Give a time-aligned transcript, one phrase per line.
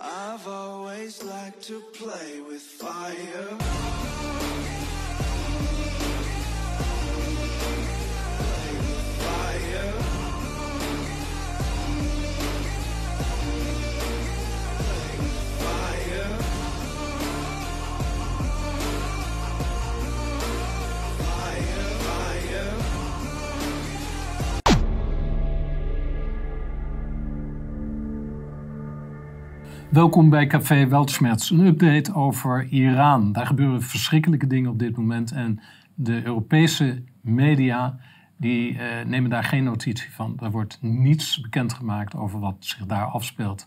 [0.00, 4.85] I've always liked to play with fire.
[29.96, 33.32] Welkom bij Café Weltschmerz, een update over Iran.
[33.32, 35.60] Daar gebeuren verschrikkelijke dingen op dit moment en
[35.94, 37.98] de Europese media
[38.36, 40.36] die eh, nemen daar geen notitie van.
[40.42, 43.66] Er wordt niets bekendgemaakt over wat zich daar afspeelt.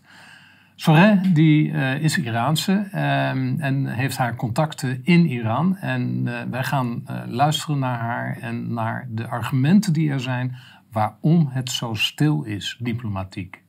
[0.74, 5.76] Soreh, die eh, is Iraanse ehm, en heeft haar contacten in Iran.
[5.76, 10.56] En eh, wij gaan luisteren naar haar en naar de argumenten die er zijn
[10.92, 13.62] waarom het zo stil is, diplomatiek.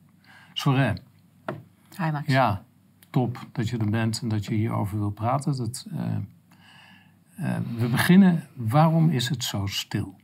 [0.52, 0.94] Soreh.
[2.26, 2.62] Ja,
[3.12, 5.56] top dat je er bent en dat je hierover wil praten.
[5.56, 6.14] Dat, eh,
[7.36, 10.20] eh, we beginnen, waarom is het zo stil?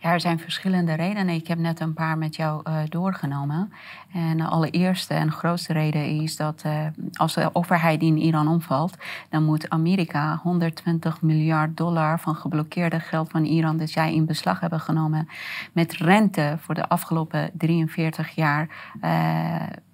[0.00, 1.34] Ja, er zijn verschillende redenen.
[1.34, 3.72] Ik heb net een paar met jou eh, doorgenomen.
[4.12, 6.64] En de allereerste en grootste reden is dat
[7.12, 8.96] als de overheid in Iran omvalt,
[9.28, 14.60] dan moet Amerika 120 miljard dollar van geblokkeerde geld van Iran dat zij in beslag
[14.60, 15.28] hebben genomen
[15.72, 18.68] met rente voor de afgelopen 43 jaar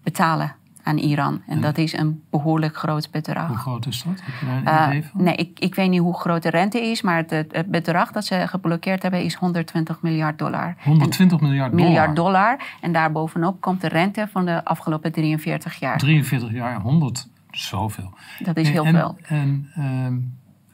[0.02, 1.42] betalen aan Iran.
[1.46, 3.46] En dat is een behoorlijk groot bedrag.
[3.48, 4.20] Hoe groot is dat?
[4.22, 5.22] Heb je daar een Eh, idee van?
[5.22, 8.24] nee, ik, ik weet niet hoe groot de rente is, maar het, het bedrag dat
[8.24, 10.74] ze geblokkeerd hebben is 120 miljard dollar.
[10.84, 11.86] 120 miljard dollar.
[11.86, 12.60] Miljard dollar.
[12.80, 15.98] En daarbovenop komt de rente van de afgelopen 43 jaar.
[15.98, 18.10] 43 jaar, 100, zoveel.
[18.38, 19.16] Dat is heel en, veel.
[19.22, 20.14] En ehm,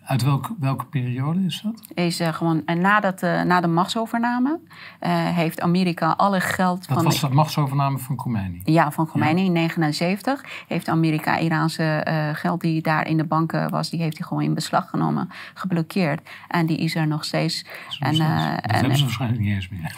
[0.08, 2.04] uit welk, welke periode is dat?
[2.04, 4.60] Is, eh, gewoon, en na, dat, eh, na de machtsovername
[4.98, 7.04] eh, heeft Amerika alle geld Dat van...
[7.04, 8.60] was de machtsovername van Khomeini.
[8.64, 13.90] Ja, van Khomeini in 79 heeft Amerika Iraanse geld die daar in de banken was,
[13.90, 16.28] die heeft hij gewoon in beslag genomen, geblokkeerd.
[16.48, 17.64] En die is er nog steeds.
[17.98, 19.94] En, dat dat en, hebben ze waarschijnlijk niet eens meer.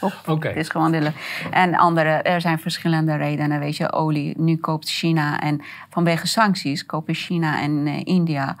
[0.26, 0.48] Oké.
[0.48, 1.12] Het is gewoon de.
[1.50, 3.58] En andere, er zijn verschillende redenen.
[3.58, 4.40] Weet je, olie.
[4.40, 8.56] Nu koopt China en vanwege sancties kopen China en India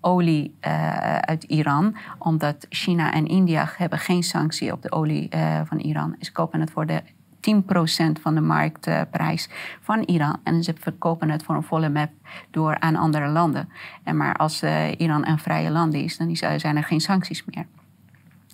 [0.00, 1.96] olie eh, uit Iran.
[2.18, 6.16] Omdat China en India hebben geen sanctie op de olie eh, van Iran.
[6.20, 7.02] Ze kopen het voor de
[7.40, 9.48] 10% van de marktprijs
[9.80, 10.36] van Iran.
[10.44, 12.10] En ze verkopen het voor een volle map
[12.50, 13.68] door aan andere landen.
[14.02, 17.66] En maar als eh, Iran een vrije land is, dan zijn er geen sancties meer.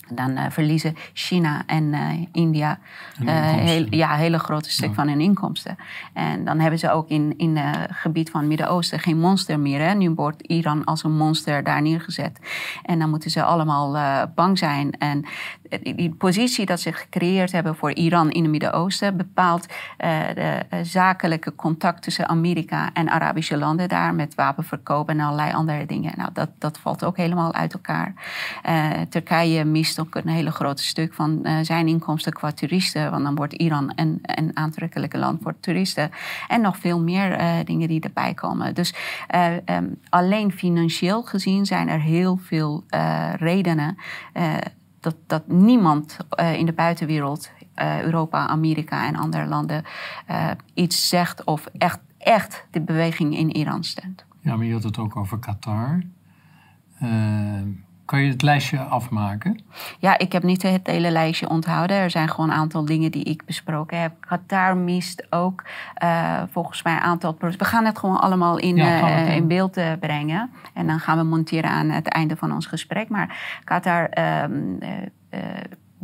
[0.08, 2.78] Dan eh, verliezen China en eh, India
[3.18, 5.76] Hun eh, heel, ja, een hele grote stuk van hun inkomsten.
[6.12, 9.80] En dan hebben ze ook in, in het gebied van het Midden-Oosten geen monster meer.
[9.80, 9.94] Hè?
[9.94, 12.38] Nu wordt Iran als een monster daar neergezet.
[12.82, 13.96] En dan moeten ze allemaal
[14.34, 14.90] bang zijn.
[14.90, 15.24] En
[15.82, 19.66] die, die positie dat ze gecreëerd hebben voor Iran in het Midden-Oosten bepaalt
[19.96, 25.52] eh, de eh, zakelijke contact tussen Amerika en Arabische landen daar met wapenverkoop en allerlei
[25.52, 26.12] andere dingen.
[26.16, 28.14] Nou, dat, dat valt ook helemaal uit elkaar.
[28.62, 33.24] Eh, Turkije mist ook een hele grote stuk van eh, zijn inkomsten qua toeristen, want
[33.24, 36.10] dan wordt Iran een, een aantrekkelijke land voor toeristen.
[36.48, 38.74] En nog veel meer eh, dingen die erbij komen.
[38.74, 38.94] Dus
[39.26, 43.96] eh, ehm, alleen financieel gezien zijn er heel veel eh, redenen
[44.32, 44.54] eh,
[45.00, 49.84] dat, dat niemand eh, in de buitenwereld, eh, Europa, Amerika en andere landen,
[50.26, 54.24] eh, iets zegt of echt, echt de beweging in Iran steunt.
[54.40, 56.02] Ja, maar je had het ook over Qatar.
[58.06, 59.60] Kan je het lijstje afmaken?
[59.98, 61.96] Ja, ik heb niet het hele lijstje onthouden.
[61.96, 64.12] Er zijn gewoon een aantal dingen die ik besproken heb.
[64.20, 67.32] Qatar mist ook eh, volgens mij een aantal...
[67.32, 70.50] pro- We gaan het gewoon allemaal in, Ja, eh, in beeld eh, brengen.
[70.74, 73.08] En dan gaan we monteren aan het einde van ons gesprek.
[73.08, 74.04] Maar Qatar...
[74.08, 74.90] ehm, eh,
[75.30, 75.40] eh,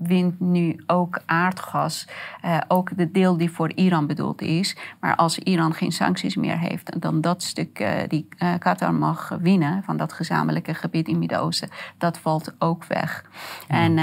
[0.06, 2.08] wint nu ook aardgas,
[2.40, 4.76] eh, ook de deel die voor Iran bedoeld is.
[5.00, 9.36] Maar als Iran geen sancties meer heeft, dan dat stuk eh, die eh, Qatar mag
[9.40, 11.68] winnen van dat gezamenlijke gebied in het Midden-Oosten,
[11.98, 13.24] dat valt ook weg.
[13.68, 14.00] En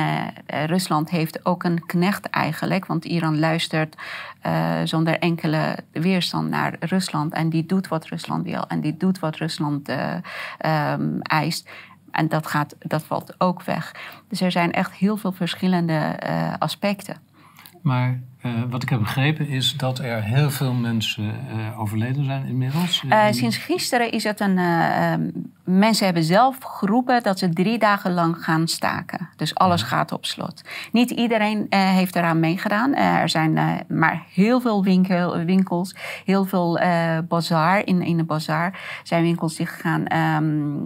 [0.66, 3.96] Rusland heeft ook een knecht eigenlijk, want Iran luistert
[4.40, 9.19] eh, zonder enkele weerstand naar Rusland en die doet wat Rusland wil en die doet
[9.19, 10.16] wat Rusland eh,
[10.57, 11.69] ehm, eist.
[12.19, 13.92] En dat, gaat, dat valt ook weg.
[14.30, 17.16] Dus er zijn echt heel veel verschillende eh, aspecten.
[17.81, 22.45] Maar eh, wat ik heb begrepen is dat er heel veel mensen eh, overleden zijn
[22.45, 23.04] inmiddels.
[23.04, 24.57] In- sinds gisteren is het een.
[24.57, 25.30] eh, ehm,
[25.63, 29.30] mensen hebben zelf geroepen dat ze drie dagen lang gaan staken.
[29.36, 30.62] Dus alles gaat op slot.
[30.92, 32.95] Niet iedereen heeft eraan meegedaan.
[32.95, 33.54] Er zijn
[33.88, 35.95] maar heel veel winkel, winkels,
[36.25, 36.80] heel veel
[37.27, 37.86] bazaar.
[37.86, 40.06] In, in de bazaar zijn winkels die gaan.
[40.07, 40.77] ehm,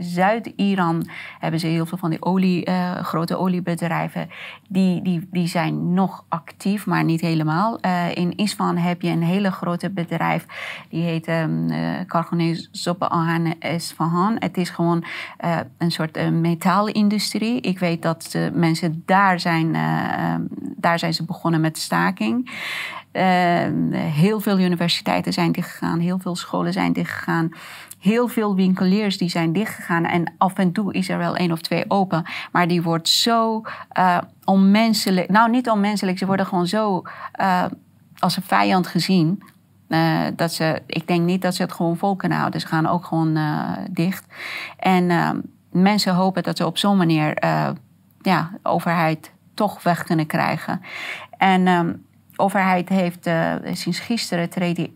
[0.00, 1.08] Zuid-Iran
[1.38, 4.30] hebben ze heel veel van die olie, eh, grote oliebedrijven.
[4.68, 7.78] Die, die, die zijn nog actief, maar niet helemaal.
[7.80, 10.46] Uh, in Isfahan heb je een hele grote bedrijf.
[10.88, 11.68] Die heet um,
[12.70, 14.36] Soppe Ahan Isfahan.
[14.38, 15.04] Het is gewoon
[15.78, 17.60] een soort metaalindustrie.
[17.60, 20.42] Ik weet dat mensen daar zijn, ehm,
[20.76, 22.50] daar zijn ze begonnen met staking.
[23.92, 27.52] Heel veel universiteiten zijn dichtgegaan, heel veel scholen zijn dichtgegaan
[28.00, 30.04] heel veel winkeliers die zijn dichtgegaan.
[30.04, 32.24] En af en toe is er wel één of twee open.
[32.52, 33.62] Maar die wordt zo
[33.98, 35.28] uh, onmenselijk.
[35.28, 36.18] Nou, niet onmenselijk.
[36.18, 37.02] Ze worden gewoon zo
[37.40, 37.64] uh,
[38.18, 39.42] als een vijand gezien.
[39.88, 42.60] Uh, dat ze, ik denk niet dat ze het gewoon vol kunnen houden.
[42.60, 43.38] Ze gaan ook gewoon
[43.90, 44.24] dicht.
[44.76, 45.06] En
[45.70, 47.44] mensen hopen dat ze op zo'n manier
[48.20, 50.80] ja, overheid toch weg kunnen krijgen.
[51.38, 51.64] En
[52.09, 52.09] de
[52.40, 53.30] overheid heeft
[53.72, 54.88] sinds gisteren treedt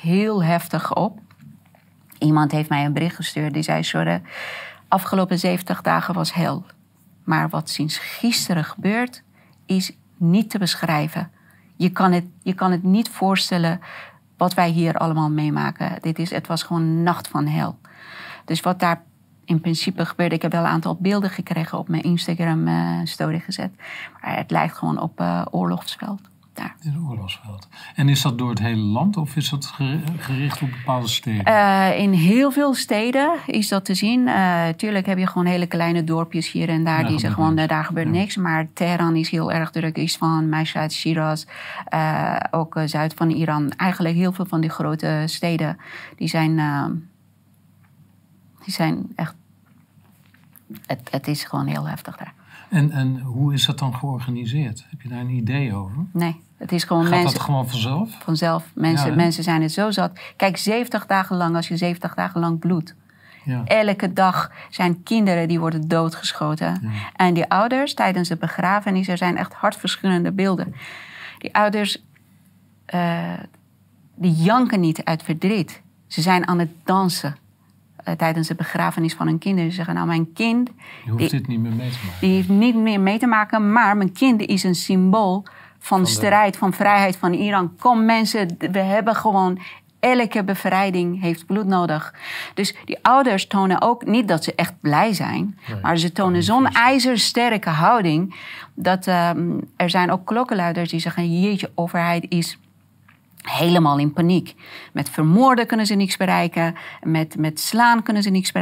[0.00, 1.18] heel heftig op.
[2.18, 4.22] Iemand heeft mij een bericht gestuurd die zei: Sorry,
[4.88, 6.64] afgelopen 70 dagen was hel.
[7.24, 9.22] Maar wat sinds gisteren gebeurt,
[9.66, 11.30] is niet te beschrijven.
[11.76, 13.80] Je kan het, je kan het niet voorstellen
[14.36, 15.98] wat wij hier allemaal meemaken.
[16.00, 17.78] Dit is, het was gewoon een nacht van hel.
[18.44, 19.02] Dus wat daar
[19.50, 23.70] in principe gebeurde, ik heb wel een aantal beelden gekregen op mijn Instagram-story eh, gezet.
[24.20, 26.20] Maar het lijkt gewoon op uh, oorlogsveld.
[26.80, 27.68] In het oorlogsveld.
[27.94, 29.66] En is dat door het hele land of is dat
[30.18, 31.48] gericht op bepaalde steden?
[31.48, 34.20] Uh, in heel veel steden is dat te zien.
[34.20, 37.06] Uh, tuurlijk heb je gewoon hele kleine dorpjes hier en daar.
[37.06, 38.36] die ze gewoon, uh, daar gebeurt niks.
[38.36, 39.96] Maar Teheran is heel erg druk.
[39.96, 41.44] Isfahan, Mashhad, Shiraz.
[42.50, 43.72] ook zuid van Iran.
[43.76, 45.78] Eigenlijk heel veel van die grote steden.
[46.16, 46.56] Die zijn,
[48.64, 49.34] die zijn echt...
[50.86, 52.34] Het, het is gewoon heel heftig daar.
[52.70, 54.84] En, en hoe is dat dan georganiseerd?
[54.90, 55.96] Heb je daar een idee over?
[56.12, 57.32] Nee, het is gewoon Gaat mensen.
[57.32, 58.16] dat gewoon vanzelf?
[58.22, 58.64] Vanzelf.
[58.74, 60.20] Mensen, mensen zijn het zo zat.
[60.36, 62.94] Kijk, 70 dagen lang, als je 70 dagen lang bloedt.
[63.44, 63.64] Ja.
[63.64, 66.78] Elke dag zijn kinderen die worden doodgeschoten.
[66.82, 66.90] Ja.
[67.16, 70.74] En die ouders tijdens de begrafenis, er zijn echt hartverscheurende beelden.
[71.38, 72.04] Die ouders,
[72.94, 73.32] uh,
[74.14, 75.82] die janken niet uit verdriet.
[76.06, 77.36] Ze zijn aan het dansen.
[78.08, 79.70] Uh, tijdens de begrafenis van hun kinderen.
[79.70, 80.70] Ze zeggen, nou mijn kind...
[81.04, 82.20] Je hoeft dit niet meer mee te maken.
[82.20, 85.44] Die heeft niet meer mee te maken, maar mijn kind is een symbool
[85.78, 87.76] van, strijd, van vrijheid van Iran.
[87.78, 89.58] Kom mensen, we hebben gewoon
[90.00, 92.14] elke bevrijding heeft bloed nodig.
[92.54, 96.66] Dus die ouders tonen ook niet dat ze echt blij zijn, maar ze tonen zo'n
[96.66, 98.34] ijzersterke houding
[98.74, 102.58] dat um, er zijn ook klokkenluiders die zeggen: jeetje, overheid is
[103.42, 104.54] helemaal in paniek.
[104.92, 108.52] Met vermoorden kunnen ze niks bereiken, met, met slaan kunnen ze niks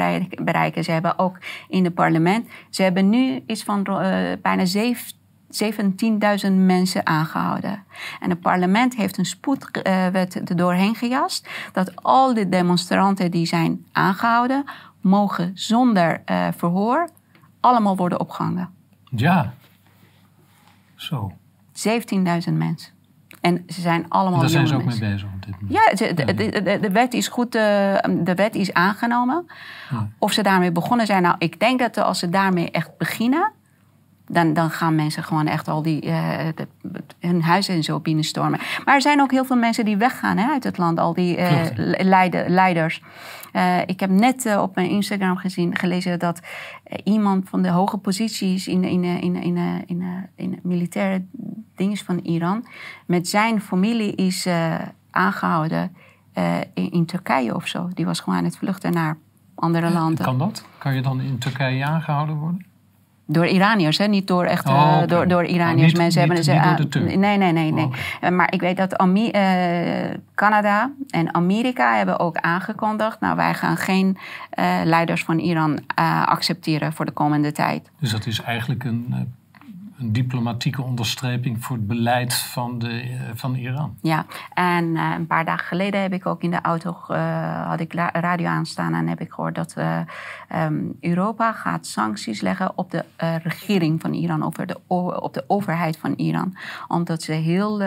[0.45, 0.85] bereiken.
[0.85, 1.39] Ze hebben ook
[1.69, 3.97] in het parlement, ze hebben nu iets van uh,
[4.43, 5.17] bijna zeven
[6.49, 7.85] 17.000 mensen aangehouden.
[8.21, 11.49] En het parlement heeft een spoedwet er doorheen gejast.
[11.73, 14.65] Dat al die demonstranten die zijn aangehouden,
[15.01, 17.09] mogen zonder uh, verhoor
[17.61, 18.71] allemaal worden opgehangen.
[19.11, 19.55] Ja,
[20.95, 21.33] zo.
[21.73, 22.98] 17.000 mensen.
[23.41, 24.41] En ze zijn allemaal.
[24.41, 25.03] Daar zijn ze ook mensen.
[25.03, 25.73] mee bezig op dit moment.
[26.01, 27.53] Ja, de, de, de, de wet is goed.
[27.53, 29.47] de wet is aangenomen.
[29.91, 30.09] Ja.
[30.19, 31.23] Of ze daarmee begonnen zijn.
[31.23, 33.53] Nou, ik denk dat als ze daarmee echt beginnen
[34.29, 36.67] dan, dan gaan mensen gewoon echt al die, uh, de,
[37.21, 38.59] hun huizen en zo binnenstormen.
[38.85, 41.39] Maar er zijn ook heel veel mensen die weggaan hè, uit het land, al die
[41.39, 41.63] uh,
[41.99, 43.03] leide, leiders.
[43.53, 46.41] Uh, ik heb net op mijn Instagram gezien, gelezen dat
[47.05, 51.25] iemand van de hoge posities in, in, in, in, in, in, in militaire
[51.79, 52.67] dingen van Iran
[53.07, 54.49] met zijn familie is
[55.11, 55.97] aangehouden
[56.75, 57.91] in, in Turkije of zo.
[57.95, 59.17] Die was gewoon aan het vluchten naar
[59.55, 60.25] andere landen.
[60.25, 60.65] Kan dat?
[60.79, 62.67] Kan je dan in Turkije aangehouden worden?
[63.31, 64.07] Door Iraniërs, hè?
[64.07, 65.07] niet door echt oh, okay.
[65.07, 65.81] door, door Iraniërs.
[65.81, 66.99] Oh, niet, Mensen niet, hebben ze.
[67.01, 67.73] Uh, nee, nee, nee.
[67.73, 67.85] nee.
[67.85, 68.31] Oh, okay.
[68.31, 73.21] Maar ik weet dat Ami uh, Canada en Amerika hebben ook aangekondigd.
[73.21, 74.17] Nou, wij gaan geen
[74.59, 75.79] uh, leiders van Iran
[76.25, 77.91] accepteren voor de komende tijd.
[77.99, 79.35] Dus dat is eigenlijk een
[79.99, 83.97] een diplomatieke onderstreping voor het beleid van, de, van Iran.
[84.03, 87.81] Ja, en uh, een paar dagen geleden heb ik ook in de auto uh, had
[87.81, 89.75] ik radio aanstaan en heb ik gehoord dat
[90.55, 93.05] um, Europa gaat sancties leggen op de
[93.43, 94.79] regering van Iran, over de,
[95.21, 96.57] op de overheid van Iran,
[96.89, 97.79] omdat ze heel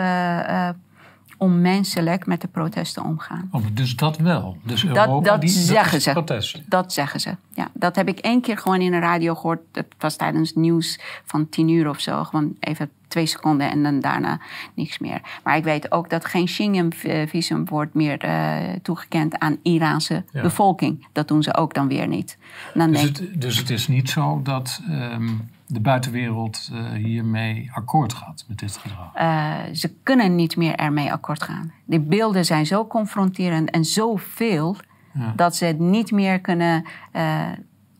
[1.42, 3.48] onmenselijk met de protesten omgaan.
[3.50, 4.56] Oh, dus dat wel?
[4.62, 6.10] Dus Europa, dat, dat die, zeggen dat ze.
[6.10, 6.64] Protesten.
[6.66, 7.36] Dat zeggen ze.
[7.54, 9.60] Ja, dat heb ik één keer gewoon in de radio gehoord.
[9.72, 12.24] Het was tijdens nieuws van tien uur of zo.
[12.24, 14.40] Gewoon even twee seconden en dan daarna
[14.74, 15.20] niks meer.
[15.44, 20.42] Maar ik weet ook dat geen Schengen-visum wordt meer uh, toegekend aan Iraanse ja.
[20.42, 21.06] bevolking.
[21.12, 22.38] Dat doen ze ook dan weer niet.
[22.74, 23.16] Dan dus, denk...
[23.16, 28.58] het, dus het is niet zo dat um, de buitenwereld uh, hiermee akkoord gaat met
[28.58, 29.16] dit gedrag?
[29.16, 31.72] Uh, ze kunnen niet meer ermee akkoord gaan.
[31.84, 34.76] Die beelden zijn zo confronterend en zoveel
[35.14, 35.32] Ja.
[35.36, 37.40] Dat ze het niet meer kunnen eh,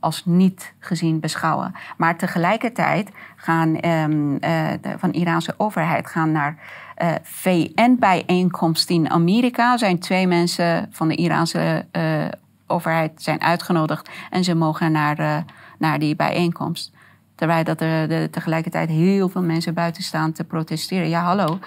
[0.00, 1.74] als niet gezien beschouwen.
[1.96, 6.56] Maar tegelijkertijd gaan ehm, eh, de, van de Iraanse overheid gaan naar
[6.94, 9.72] eh, VN-bijeenkomst in Amerika.
[9.72, 12.24] Er zijn twee mensen van de Iraanse eh,
[12.66, 15.36] overheid zijn uitgenodigd en ze mogen naar, eh,
[15.78, 16.92] naar die bijeenkomst.
[17.34, 21.08] Terwijl dat er de, tegelijkertijd heel veel mensen buiten staan te protesteren.
[21.08, 21.58] Ja, hallo.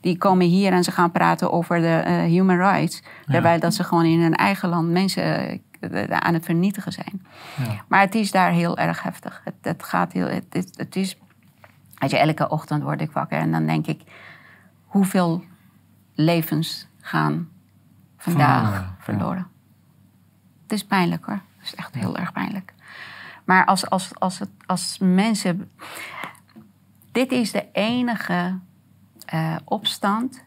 [0.00, 3.02] Die komen hier en ze gaan praten over de eh, human rights.
[3.26, 5.22] Terwijl dat ze gewoon in hun eigen land mensen
[5.80, 7.26] eh, aan het vernietigen zijn.
[7.56, 7.84] Ja.
[7.88, 9.40] Maar het is daar heel erg heftig.
[9.44, 10.26] Het, het gaat heel.
[10.28, 11.16] Het, is- het is.
[11.98, 14.00] Als je elke ochtend word ik wakker en dan denk ik,
[14.86, 15.44] hoeveel
[16.14, 17.48] levens gaan
[18.18, 18.94] vandaag Verloren, ja.
[18.98, 19.46] verloren?
[20.62, 21.40] Het is pijnlijk hoor.
[21.56, 22.72] Het is echt heel erg pijnlijk.
[23.50, 25.70] Maar als, als, als, het, als mensen.
[27.12, 28.58] Dit is de enige
[29.24, 30.44] eh, opstand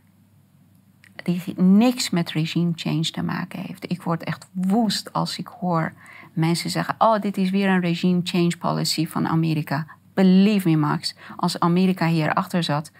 [1.16, 3.92] die niks met regime change te maken heeft.
[3.92, 5.94] Ik word echt woest als ik hoor
[6.34, 9.88] mensen zeggen: Oh, dit is weer een regime change policy van Amerika.
[10.14, 12.92] Believe me, Max, als Amerika hierachter zat,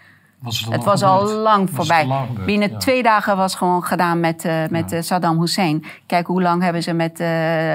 [0.44, 2.02] Was het, was al lang voorbij.
[2.02, 2.76] al lang gebeurd, Binnen ja.
[2.76, 4.96] twee dagen was gewoon gedaan met, eh, met Ja.
[4.96, 5.84] eh, Saddam Hussein.
[6.06, 7.26] Kijk, hoe lang hebben ze met is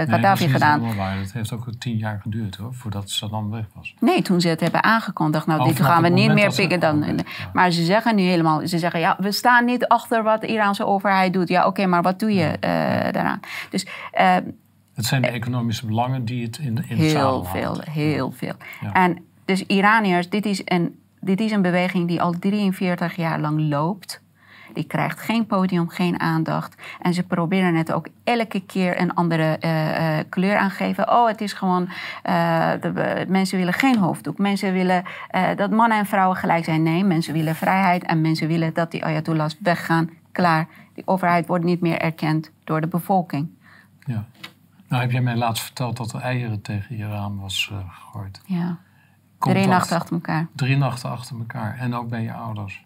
[0.10, 0.84] Gaddafi gedaan?
[0.84, 3.96] Het heeft ook tien jaar geduurd hoor, voordat Saddam weg was.
[4.00, 5.46] Nee, toen ze het hebben aangekondigd.
[5.46, 7.04] Nou, dit gaan we niet meer pikken dan.
[7.06, 7.14] ja.
[7.54, 10.86] Maar ze zeggen nu helemaal, ze zeggen ja, we staan niet achter wat de Iraanse
[10.86, 11.48] overheid doet.
[11.50, 12.70] Ja, oké, maar wat doe je eh,
[13.12, 13.40] daaraan?
[13.70, 13.86] Dus
[14.94, 18.54] Het zijn de economische belangen die het in, in het heel veel, heel veel.
[18.82, 18.94] Ja.
[18.94, 23.70] En dus Iraniërs, dit is, een, dit is een beweging die al 43 jaar lang
[23.70, 24.22] loopt.
[24.74, 26.82] Die krijgt geen podium, geen aandacht.
[27.02, 31.10] En ze proberen het ook elke keer een andere eh, eh, kleur aangeven.
[31.10, 31.90] Oh, het is gewoon,
[32.24, 34.38] eh, de, mensen willen geen hoofddoek.
[34.38, 35.04] Mensen willen
[35.56, 36.84] dat mannen en vrouwen gelijk zijn.
[36.84, 40.10] Nee, mensen willen vrijheid en mensen willen dat die ayatollahs weggaan.
[40.32, 40.68] Klaar.
[40.94, 43.50] Die overheid wordt niet meer erkend door de bevolking.
[44.06, 44.26] Ja.
[44.90, 48.42] Nou heb jij mij laatst verteld dat er eieren tegen Iran was eh, gegooid.
[48.46, 48.78] Ja.
[49.40, 50.48] Komt Drie nachten achter elkaar.
[50.56, 51.78] Drie nachten achter elkaar.
[51.78, 52.86] En ook bij je ouders.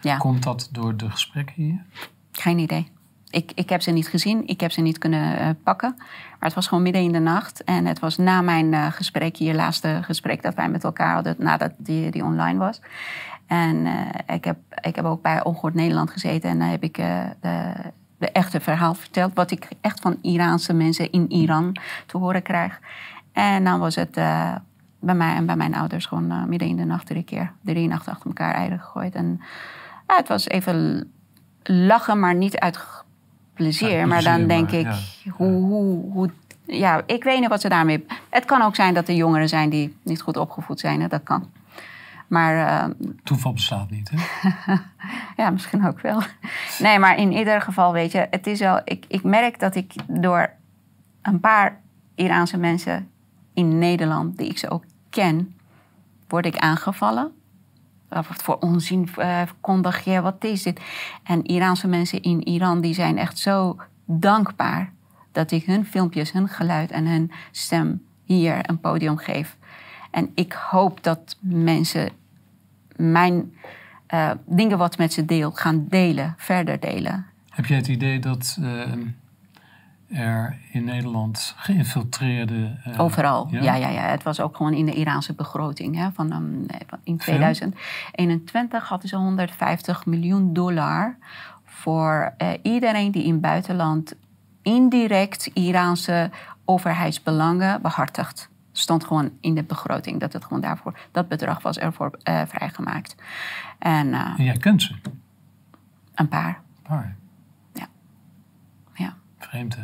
[0.00, 0.16] Ja.
[0.16, 1.84] Komt dat door de gesprekken hier?
[2.32, 2.92] Geen idee.
[3.30, 5.94] Ik, ik heb ze niet gezien, ik heb ze niet kunnen eh, pakken.
[5.96, 7.64] Maar het was gewoon midden in de nacht.
[7.64, 11.34] En het was na mijn eh, gesprek hier, laatste gesprek dat wij met elkaar hadden,
[11.38, 12.80] nadat die, die online was.
[13.46, 16.94] En eh, ik, heb, ik heb ook bij Ongehoord Nederland gezeten en daar heb ik
[16.94, 17.74] de,
[18.18, 19.34] de echte verhaal verteld.
[19.34, 22.80] Wat ik echt van Iraanse mensen in Iran te horen krijg.
[23.32, 24.16] En dan was het
[25.04, 27.88] bij mij en bij mijn ouders gewoon eh, midden in de nacht drie keer, drie
[27.88, 29.14] nachten achter elkaar eieren gegooid.
[29.14, 29.40] En
[30.06, 31.10] ja, het was even
[31.62, 32.78] lachen, maar niet uit
[33.54, 34.06] plezier.
[34.06, 35.30] Maar dan denk maar, ik, ja.
[35.30, 36.30] hoe, hoe, hoe...
[36.66, 38.06] Ja, ik weet niet wat ze daarmee...
[38.30, 41.00] Het kan ook zijn dat er jongeren zijn die niet goed opgevoed zijn.
[41.00, 41.08] Hè?
[41.08, 41.50] Dat kan.
[42.26, 42.90] Maar eh,
[43.22, 44.18] Toeval bestaat niet, hè?
[45.42, 46.22] ja, misschien ook wel.
[46.78, 48.80] Nee, maar in ieder geval, weet je, het is wel.
[48.84, 50.50] Ik, ik merk dat ik door
[51.22, 51.80] een paar
[52.14, 53.08] Iraanse mensen
[53.54, 54.84] in Nederland, die ik ze ook
[56.28, 57.32] word ik aangevallen.
[58.10, 60.80] Of voor onzin eh, kondig je, wat is dit?
[61.22, 64.92] En Iraanse mensen in Iran, die zijn echt zo dankbaar
[65.32, 69.56] dat ik hun filmpjes, hun geluid en hun stem hier een podium geef.
[70.10, 72.10] En ik hoop dat mensen
[72.96, 73.54] mijn
[74.06, 77.26] eh, dingen wat met ze deel gaan delen, verder delen.
[77.48, 78.92] Heb jij het idee dat eh,
[80.14, 82.76] er in Nederland geïnfiltreerde...
[82.84, 83.48] eh, Overal.
[83.50, 83.62] ja?
[83.62, 83.74] Ja?
[83.74, 85.96] Ja, ja, Het was ook gewoon in de Iraanse begroting.
[85.96, 91.16] Hè, van, ehm, in 2021 hadden ze 150 miljoen dollar
[91.64, 94.14] voor eh, iedereen die in het buitenland
[94.62, 96.30] indirect Iraanse
[96.64, 98.48] overheidsbelangen behartigt.
[98.72, 103.14] Stond gewoon in de begroting dat het gewoon daarvoor, dat bedrag was ervoor eh, vrijgemaakt.
[103.78, 104.94] En En jij kent ze?
[106.14, 107.16] een paar, Paar.
[108.94, 109.14] ja.
[109.38, 109.82] Vreemd, hè?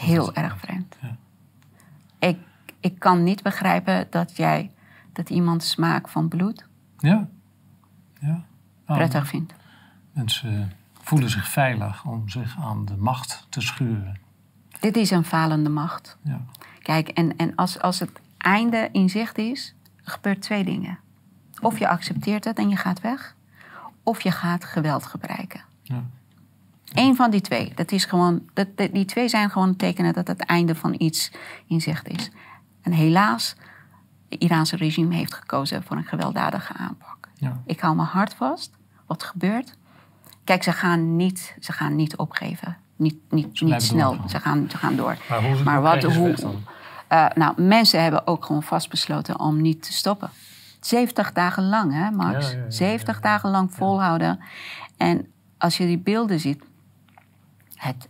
[0.00, 0.96] Heel erg vreemd.
[1.00, 1.16] Ja.
[2.18, 2.38] Ik,
[2.80, 4.70] ik kan niet begrijpen dat jij,
[5.12, 6.66] dat iemand smaak van bloed
[6.98, 7.28] Ja.
[8.20, 8.44] Ja.
[8.84, 9.54] Ah, prettig vindt.
[10.12, 14.18] Mensen voelen zich veilig om zich aan de macht te schuren.
[14.80, 16.16] Dit is een falende macht.
[16.22, 16.40] Ja.
[16.82, 20.98] Kijk, en, en als, als het einde in zicht is, gebeurt twee dingen.
[21.60, 23.34] Of je accepteert het en je gaat weg,
[24.02, 25.60] of je gaat geweld gebruiken.
[25.82, 26.04] Ja.
[26.92, 27.72] Eén van die twee.
[27.74, 31.30] Dat is gewoon, dat, die twee zijn gewoon tekenen dat het einde van iets
[31.66, 32.30] in zicht is.
[32.82, 33.56] En helaas,
[34.28, 37.28] het Iraanse regime heeft gekozen voor een gewelddadige aanpak.
[37.34, 37.60] Ja.
[37.66, 38.70] Ik hou mijn hart vast.
[39.06, 39.76] Wat gebeurt?
[40.44, 42.76] Kijk, ze gaan niet, ze gaan niet opgeven.
[42.96, 44.10] Niet, niet, niet snel.
[44.10, 44.28] doorgaan.
[44.28, 45.16] Ze gaan, ze gaan door.
[45.28, 46.34] Maar hoe Maar wat, hoe,
[47.08, 50.30] eh, nou, mensen hebben ook gewoon vastbesloten om niet te stoppen.
[50.80, 52.46] 70 dagen lang, hè, Max?
[52.46, 54.40] Ja, ja, ja, ja, 70 dagen lang volhouden.
[54.96, 55.26] En
[55.58, 56.62] als je die beelden ziet,
[57.80, 58.08] het,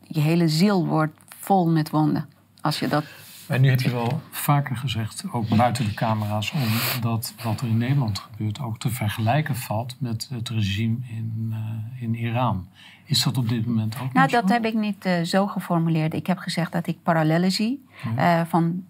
[0.00, 2.28] je hele ziel wordt vol met wonden.
[2.60, 3.04] Als je dat
[3.46, 7.66] En nu heb je wel vaker gezegd, ook buiten de camera's om, dat wat er
[7.66, 12.68] in Nederland gebeurt ook te vergelijken valt met het regime in, eh, in Iran.
[13.04, 14.52] Is dat op dit moment ook Nou, dat zo?
[14.52, 16.14] heb ik niet eh, zo geformuleerd.
[16.14, 18.84] Ik heb gezegd dat ik parallellen zie eh, van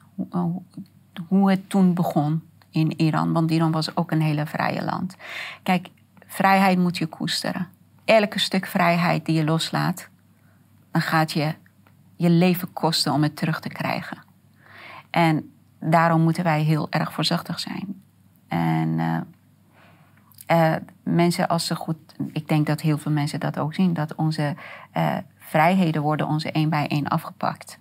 [1.29, 3.33] hoe het toen begon in Iran.
[3.33, 5.17] Want Iran was ook een hele vrije land.
[5.63, 5.89] Kijk,
[6.27, 7.69] vrijheid moet je koesteren.
[8.07, 10.09] Elke stuk vrijheid die je loslaat,
[10.91, 11.55] dan gaat je
[12.17, 14.19] je leven kosten om het terug te krijgen.
[15.11, 18.03] En daarom moeten wij heel erg voorzichtig zijn.
[18.49, 18.99] En
[20.47, 21.97] eh, eh, mensen als ze goed...
[22.33, 23.95] Ik denk dat heel veel mensen dat ook zien.
[23.95, 24.55] Dat onze
[24.93, 27.79] eh, vrijheden worden onze één bij één afgepakt.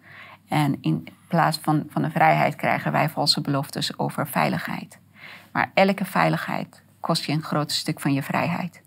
[0.47, 4.99] En in plaats van, van de vrijheid krijgen wij valse beloftes over veiligheid.
[5.51, 8.81] Maar elke veiligheid kost je een groot stuk van je vrijheid.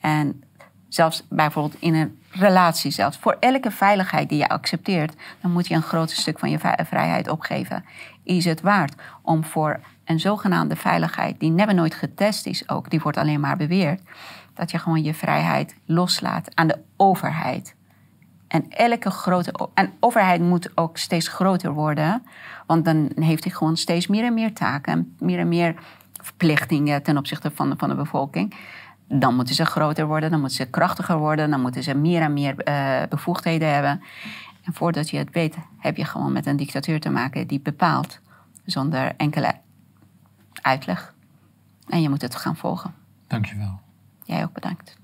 [0.00, 0.42] En
[0.88, 3.16] zelfs bijvoorbeeld in een relatie zelfs.
[3.16, 7.28] Voor elke veiligheid die je accepteert, dan moet je een groot stuk van je vrijheid
[7.28, 7.84] opgeven.
[8.22, 13.00] Is het waard om voor een zogenaamde veiligheid, die never nooit getest is ook, die
[13.00, 14.00] wordt alleen maar beweerd,
[14.54, 17.74] dat je gewoon je vrijheid loslaat aan de overheid.
[18.48, 19.68] En elke grote.
[19.74, 22.22] En overheid moet ook steeds groter worden.
[22.66, 25.16] Want dan heeft hij gewoon steeds meer en meer taken.
[25.18, 25.74] Meer en meer
[26.12, 28.54] verplichtingen ten opzichte van de, van de bevolking.
[29.08, 32.32] Dan moeten ze groter worden, dan moeten ze krachtiger worden, dan moeten ze meer en
[32.32, 34.02] meer eh, bevoegdheden hebben.
[34.64, 38.20] En voordat je het weet, heb je gewoon met een dictatuur te maken die bepaalt
[38.64, 39.54] zonder enkele
[40.62, 41.14] uitleg.
[41.88, 42.94] En je moet het gaan volgen.
[43.26, 43.80] Dankjewel.
[44.24, 44.96] Jij ook bedankt.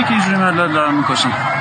[0.00, 1.51] یکی اینجوری ملل دارم می‌کشم.